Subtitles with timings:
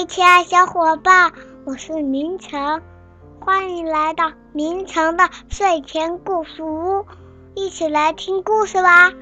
[0.00, 1.30] 嘿，亲爱小伙伴，
[1.66, 2.80] 我是明成，
[3.38, 7.04] 欢迎来到明成的睡前故事屋，
[7.54, 9.12] 一起来听故事吧。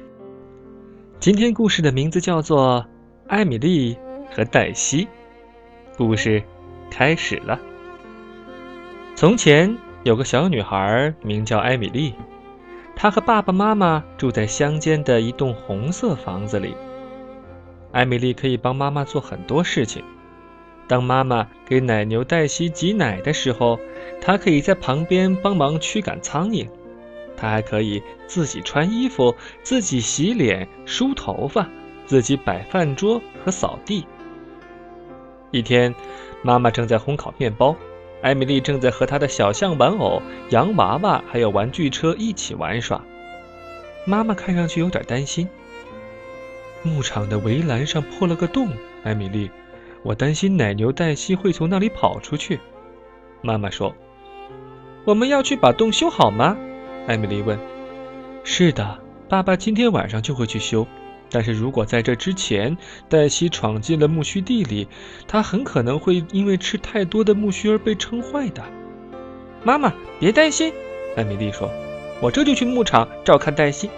[1.19, 2.85] 今天故事的名字叫做
[3.27, 3.97] 《艾米丽
[4.33, 5.03] 和黛西》。
[5.97, 6.41] 故事
[6.89, 7.59] 开始了。
[9.17, 12.13] 从前有个小女孩，名叫艾米丽，
[12.95, 16.73] 她和爸爸妈妈住在乡间的一栋红色房子里。
[17.91, 20.05] 艾米丽可以帮妈妈做很多事情。
[20.89, 23.79] 当妈妈给奶牛黛西挤奶的时候，
[24.19, 26.67] 她可以在旁边帮忙驱赶苍蝇。
[27.37, 31.69] 她还可以自己穿衣服、自己洗脸、梳头发、
[32.07, 34.03] 自己摆饭桌和扫地。
[35.51, 35.93] 一天，
[36.41, 37.75] 妈妈正在烘烤面包，
[38.23, 42.99] 艾米丽正在和她的小象玩偶、洋娃娃还有玩具车一起玩耍。
[44.05, 45.47] 妈妈看上去有点担心。
[46.81, 48.69] 牧场的围栏上破了个洞，
[49.03, 49.51] 艾米丽，
[50.03, 52.59] 我担心奶牛黛西会从那里跑出去。
[53.41, 53.95] 妈妈说
[55.05, 56.57] ：“我们要去把洞修好吗？”
[57.07, 57.59] 艾米丽问。
[58.43, 60.85] “是的，爸爸今天晚上就会去修。
[61.31, 64.87] 但是如果在这之前，黛西闯进了苜蓿地里，
[65.27, 68.63] 她很可能会因为吃太多的苜蓿而被撑坏的。”
[69.63, 70.73] 妈妈，别担心，
[71.15, 71.69] 艾米丽说
[72.21, 73.89] ：“我这就去牧场照看黛西。”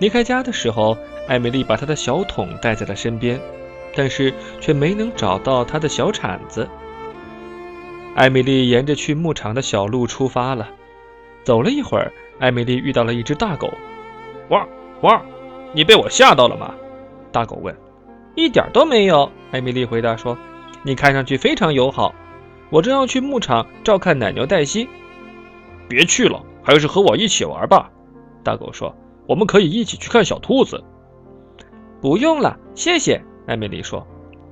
[0.00, 0.98] 离开家的时候。
[1.26, 3.40] 艾米丽把她的小桶带在了身边，
[3.96, 6.68] 但是却没能找到她的小铲子。
[8.14, 10.68] 艾米丽沿着去牧场的小路出发了。
[11.42, 13.72] 走了一会儿，艾米丽遇到了一只大狗。
[14.50, 14.66] “汪
[15.02, 15.22] 汪，
[15.72, 16.74] 你被我吓到了吗？”
[17.32, 17.76] 大狗问。
[18.34, 20.38] “一点都没有。”艾米丽回答说
[20.82, 22.14] ，“你看上去非常友好。
[22.70, 24.88] 我正要去牧场照看奶牛黛西。
[25.88, 27.90] ”“别去了，还是和我一起玩吧。”
[28.42, 28.94] 大狗说
[29.28, 30.82] ，“我们可以一起去看小兔子。”
[32.00, 33.22] 不用了，谢谢。
[33.46, 34.06] 艾米丽说：“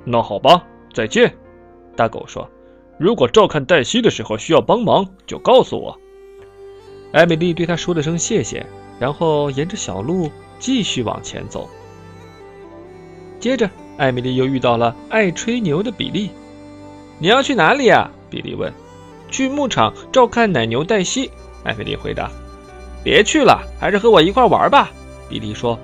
[0.05, 1.35] 那好吧，再见。”
[1.97, 2.49] 大狗说
[2.99, 5.99] ：“如果照看黛西的时候需要帮忙，就告诉我。”
[7.13, 8.67] 艾米丽对他说了声谢谢，
[8.99, 11.69] 然后沿着小路继续往前走。
[13.41, 16.31] 接着，艾米丽又遇到了爱吹牛的比利。
[17.19, 18.73] “你要去哪里呀？”比利问。
[19.31, 21.31] “去牧场照看奶牛黛西。”
[21.65, 22.31] 艾米丽回答。
[23.03, 24.91] “别去了，还是和我一块玩吧。”
[25.29, 25.79] 比利说。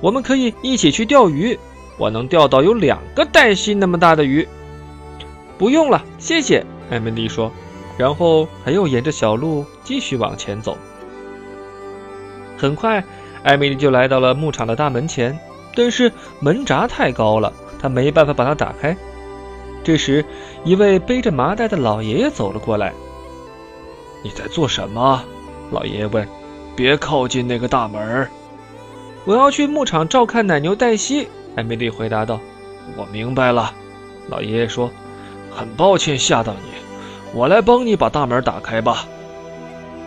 [0.00, 1.58] 我们可以一起去钓鱼，
[1.96, 4.46] 我能钓到有两个黛西那么大的鱼。
[5.56, 6.64] 不用了，谢谢。
[6.90, 7.50] 艾米丽说，
[7.96, 10.76] 然后他又沿着小路继续往前走。
[12.56, 13.02] 很快，
[13.42, 15.38] 艾米丽就来到了牧场的大门前，
[15.74, 16.10] 但是
[16.40, 18.96] 门闸太高了，她没办法把它打开。
[19.82, 20.24] 这时，
[20.64, 22.92] 一位背着麻袋的老爷爷走了过来。
[24.24, 25.22] “你在做什么？”
[25.70, 26.26] 老爷爷问。
[26.74, 28.26] “别靠近那个大门。”
[29.26, 32.40] 我要去牧场照看奶牛黛西，艾米丽回答道。
[32.96, 33.72] “我明白了。”
[34.28, 34.90] 老爷爷说
[35.50, 36.70] ，“很抱歉吓到你，
[37.32, 39.06] 我来帮你把大门打开吧。”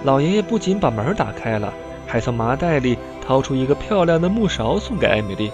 [0.03, 1.73] 老爷爷不仅把门打开了，
[2.05, 5.51] 还从麻袋里掏出一个漂亮的木勺送给艾米丽。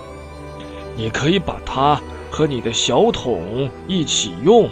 [0.98, 4.70] “你可以把它和你的小桶一起用。”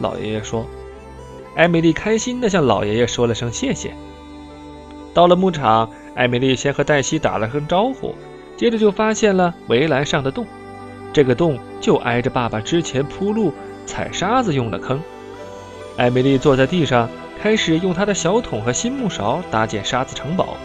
[0.00, 0.66] 老爷爷说。
[1.56, 3.92] 艾米丽开心地向老爷爷说了声谢谢。
[5.12, 5.90] 到了牧场。
[6.14, 8.14] 艾米丽先和黛西打了声招呼，
[8.60, 10.46] 接着就发现了围栏上的洞。
[11.14, 13.54] 这个洞就挨着爸爸之前铺路
[13.86, 15.00] 踩沙子用的坑。
[15.96, 17.08] 艾米丽坐在地上，
[17.40, 20.58] 开始用她的小桶和新木勺搭建沙子城堡。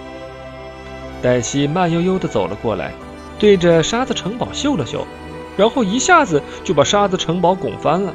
[1.22, 2.92] 黛西慢悠悠地走了过来，
[3.40, 5.08] 对着沙子城堡嗅了嗅，
[5.56, 8.14] 然后一下子就把沙子城堡拱翻了。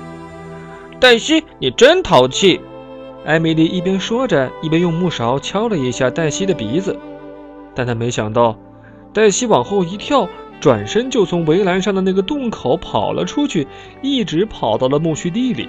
[1.01, 2.61] 黛西，你真淘气！
[3.25, 6.95] 艾米丽一边说着，一边用木勺敲了一下黛西的鼻子。
[7.75, 8.59] 但他没想到，
[9.13, 10.29] 黛西往后一跳，
[10.61, 13.67] 转身就从围栏上的那个洞口跑了出去，
[14.03, 15.69] 一直跑到了苜蓿地里。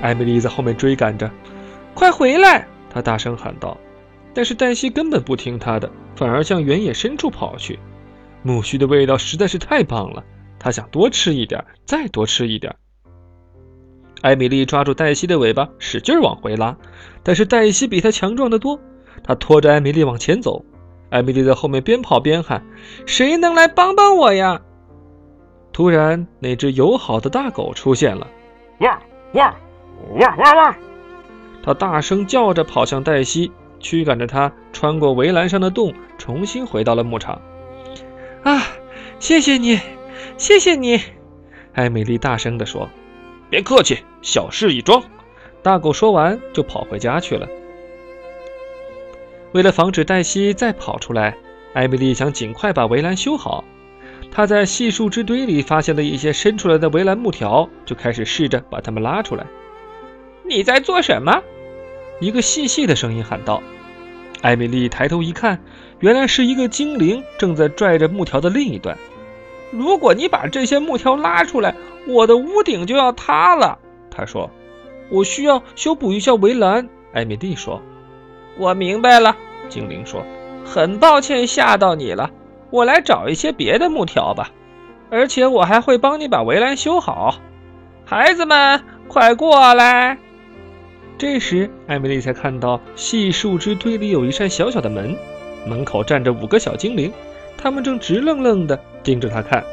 [0.00, 1.30] 艾米丽在后面追赶着
[1.94, 3.76] ，“快回来！”她大声喊道。
[4.34, 7.78] 但是黛西根本不听她的，反而向原野深处跑去。
[8.44, 10.24] 苜蓿的味道实在是太棒了，
[10.58, 12.76] 她想多吃一点，再多吃一点。
[14.22, 16.76] 艾米丽抓住黛西的尾巴，使劲往回拉，
[17.22, 18.78] 但是黛西比她强壮得多。
[19.24, 20.64] 他拖着艾米丽往前走，
[21.10, 22.64] 艾米丽在后面边跑边喊
[23.06, 24.60] ：“谁能来帮帮我呀？”
[25.72, 28.26] 突然，那只友好的大狗出现了，
[28.80, 29.00] 汪
[29.32, 29.54] 汪
[30.18, 30.76] 汪汪汪！
[31.62, 37.40] 它大声叫着跑向黛西，驱赶着她穿过围栏上的洞，重新回到了牧场。
[38.42, 38.62] 啊，
[39.18, 39.78] 谢谢你，
[40.36, 41.00] 谢谢你！
[41.74, 42.88] 艾米丽大声地说
[43.48, 45.02] ：“别客气，小事一桩。”
[45.62, 47.46] 大狗说完就跑回家去了。
[49.52, 51.36] 为了防止黛西再跑出来，
[51.72, 53.64] 艾米丽想尽快把围栏修好。
[54.30, 59.46] 她在细树枝堆里发现了一些伸出来的围栏木条，就开始试着把它们拉出来。
[60.44, 61.42] 你在做什么？
[62.20, 63.62] 一个细细的声音喊道。
[64.42, 65.58] 艾米丽抬头一看，
[66.00, 68.96] 原来是一个精灵正在拽着木条的另一端。
[69.70, 71.74] 如果你把这些木条拉出来，
[72.06, 73.78] 我的屋顶就要塌了。
[74.10, 74.50] 他说
[75.10, 77.82] ：“我需要修补一下围栏。”艾米丽说
[78.58, 79.36] ：“我明白了。”
[79.68, 80.24] 精灵说
[80.64, 82.30] ：“很抱歉吓到你了，
[82.70, 84.50] 我来找一些别的木条吧，
[85.10, 87.36] 而且我还会帮你把围栏修好。
[88.04, 90.18] 孩子们，快过来！”
[91.18, 95.16] 这时，艾米丽才看到细树枝堆里有一扇小小的门，
[95.66, 97.12] 门口站着五个小精灵，
[97.56, 99.64] 他们正直愣愣地盯着她看。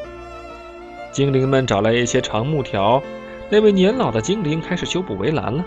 [1.11, 3.01] 精灵们找来一些长木条，
[3.49, 5.63] 那位年老的精灵开始修补围栏了，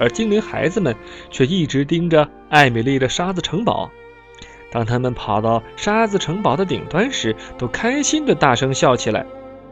[0.00, 0.96] 而精灵孩子们
[1.30, 3.90] 却一直盯着艾米丽的沙子城堡。
[4.72, 9.26] 当他们跑到沙子城堡的顶端时，都开心地大声笑起来。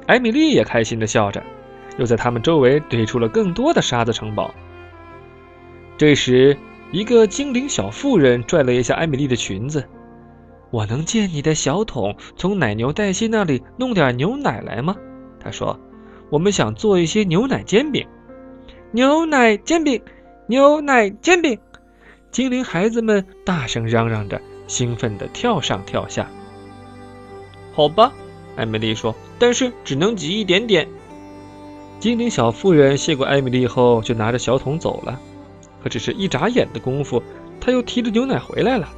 [0.06, 1.42] 艾米丽也开心地笑着，
[1.96, 4.54] 又在他们周围堆出了更多的沙子城堡。
[5.96, 6.56] 这时，
[6.92, 9.84] 一个精灵小妇人拽了一下艾米丽的裙子。
[10.70, 14.94] “我能借你的小桶从奶牛黛西那里弄点牛奶来吗？”
[15.40, 15.78] 她说
[16.28, 18.06] ，“我们想做一些牛奶煎饼。”
[18.90, 20.02] 牛奶煎饼，
[20.50, 21.59] 牛奶煎饼！
[22.31, 26.27] 精灵孩子们大声嚷嚷着，兴奋地跳上跳下。
[27.75, 28.15] 好吧，
[28.56, 30.89] 艾米丽说，“但是只能挤一点点。”
[32.00, 35.21] 精灵小妇人谢过艾米丽后，就拿着小桶走了。
[35.83, 37.23] 可只是一眨眼的功夫，
[37.61, 38.89] 她又提着牛奶回来了，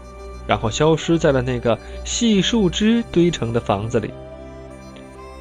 [0.47, 4.13] 然后消失在了那个细树枝堆成的房子里。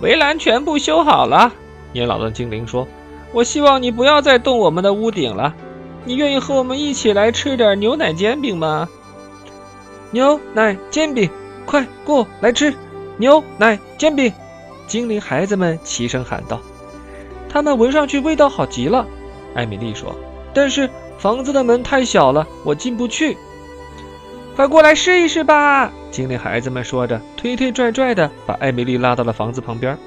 [0.02, 1.54] 围栏全部修好了，
[1.94, 2.88] 年老的精灵说
[3.32, 5.56] ：“我希望你不要再动我们的屋顶了。
[6.06, 8.88] 你愿意和我们一起来吃点牛奶煎饼吗？”
[10.12, 11.30] 牛奶煎饼，
[11.66, 12.74] 快过来吃
[13.18, 14.34] 牛奶煎饼！
[14.88, 16.60] 精灵孩子们齐声喊道
[17.48, 19.06] ：“他们闻上去味道好极了。”
[19.54, 20.16] 艾米丽说
[20.54, 23.36] ：“但是……”房子的门太小了，我进不去。
[24.56, 25.92] 快过来试一试吧！
[26.12, 29.98] 精灵孩子们说着，推推拽拽的把艾米丽拉到了房子旁边。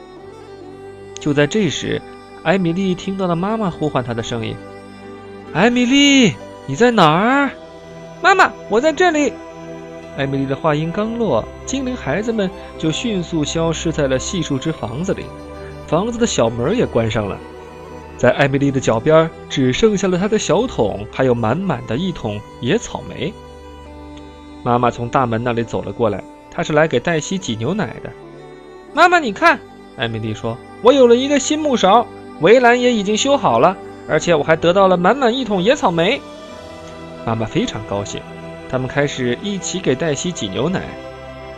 [1.20, 2.00] 就在这时，
[2.42, 4.56] 艾米丽听到了妈妈呼唤她的声音
[5.52, 6.34] ：“艾米丽，
[6.66, 7.50] 你在哪儿
[8.22, 9.32] ？”“妈妈，我在这里。”
[10.16, 15.24] 艾米丽的话音刚落，精灵孩子们就迅速消失在了细树枝房子里，
[15.86, 17.38] 房子的小门也关上了。
[18.16, 23.32] 在艾米丽的脚边，只剩下了她的小桶，还有满满的一桶野草莓。
[24.62, 28.10] 妈妈从大门那里走了过来，她是来给黛西挤牛奶的。
[28.94, 29.58] 妈妈，你看，
[29.96, 32.06] 艾米丽说：“我有了一个新木勺，
[32.40, 33.76] 围栏也已经修好了，
[34.08, 36.20] 而且我还得到了满满一桶野草莓。”
[37.26, 38.20] 妈妈非常高兴，
[38.68, 40.82] 他们开始一起给黛西挤牛奶。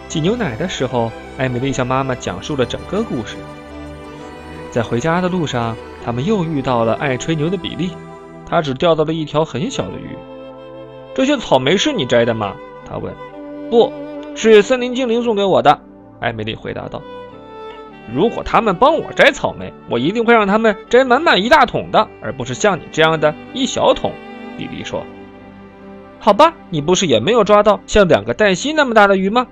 [0.08, 3.36] 挤牛奶的时候，艾米丽向妈妈讲述了整个故事。
[4.70, 5.76] 在回家的路上。
[6.06, 7.90] 他们又遇到了爱吹牛的比利，
[8.44, 10.10] 他只钓到了一条很小的鱼。
[11.14, 12.54] 这些草莓是你摘的吗？
[12.86, 13.10] 他问。
[13.70, 13.90] 不
[14.36, 15.80] 是森林精灵送给我的，
[16.20, 17.00] 艾米丽回答道。
[18.12, 24.12] 如果他们帮我摘草莓，我一定会让他们摘满满一大桶的，而不是像你这样的一小桶。
[24.56, 25.04] 比利说。
[26.20, 29.46] 好吧，你不是也没有抓到像两个黛西那么大的鱼吗？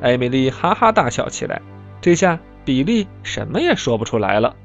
[0.00, 1.62] 艾米丽哈哈大笑起来。
[2.00, 4.56] 这下比利什么也说不出来了。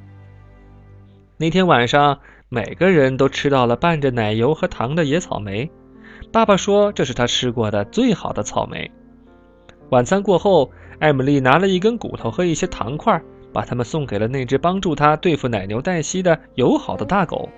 [1.38, 5.69] 那天晚上，每个人都吃到了拌着奶油和糖的野草莓。
[6.31, 8.91] 爸爸说这是他吃过的最好的草莓。
[9.89, 13.21] 晚餐过后，艾米丽拿了一根骨头和一些糖块，
[13.51, 17.49] 把它们送给了那只帮助她对付奶牛黛西的友好的大狗。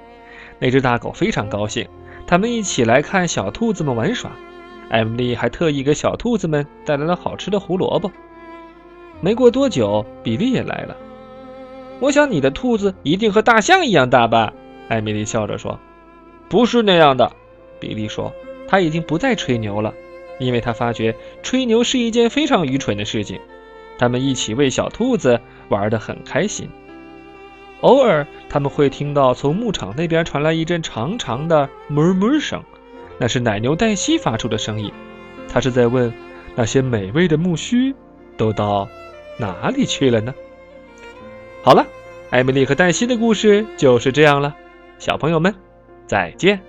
[0.60, 1.88] 那只大狗非常高兴，
[2.25, 4.32] 他们一起来看小兔子们玩耍。
[4.89, 8.12] 艾米丽还特意给小兔子们带来了好吃的胡萝卜。
[9.22, 10.96] 没过多久，比利也来了。
[12.00, 14.53] 我想你的兔子一定和大象一样大吧？
[14.88, 15.79] 艾米丽笑着说。
[16.50, 17.32] “不是那样的。”
[17.79, 18.32] 比利说。
[18.70, 19.94] 他已经不再吹牛了，
[20.39, 23.39] 因为他发觉吹牛是一件非常愚蠢的事情。
[23.98, 25.39] 他们一起喂小兔子
[25.70, 26.70] 玩得很开心。
[27.82, 32.63] 偶尔，他们会听到从牧场那边传来一阵长长的哞哞声，
[33.20, 34.91] 那是奶牛黛西发出的声音。
[35.48, 36.13] 他是在问：
[36.56, 37.94] 那些美味的牧须
[38.36, 38.88] 都到
[39.38, 40.34] 哪里去了呢？
[41.63, 41.86] 好了，
[42.29, 44.56] 艾米丽和黛西的故事就是这样了，
[45.00, 45.53] 小朋友们，
[46.08, 46.60] 再见。